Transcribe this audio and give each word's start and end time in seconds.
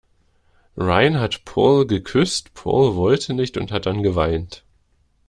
Rayen 0.77 1.19
hat 1.19 1.45
Paul 1.45 1.85
geküsst, 1.85 2.55
Paul 2.55 2.95
wollte 2.95 3.35
nicht 3.35 3.55
und 3.57 3.71
hat 3.71 3.85
dann 3.85 4.01
geweint. 4.01 4.63